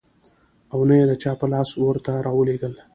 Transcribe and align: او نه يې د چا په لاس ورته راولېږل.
او 0.73 0.79
نه 0.89 0.95
يې 0.99 1.05
د 1.09 1.13
چا 1.21 1.31
په 1.39 1.45
لاس 1.53 1.69
ورته 1.75 2.11
راولېږل. 2.25 2.73